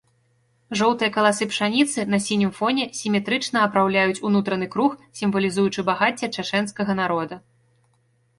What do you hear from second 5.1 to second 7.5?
сімвалізуючы багацце чачэнскага народа.